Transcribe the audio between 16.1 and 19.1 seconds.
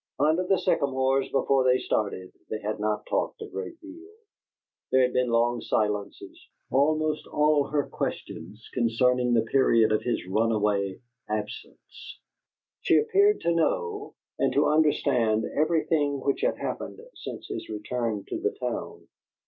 which had happened since his return to the town.